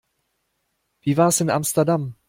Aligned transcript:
Wie 1.01 1.15
war's 1.15 1.41
in 1.41 1.51
Amsterdam? 1.51 2.15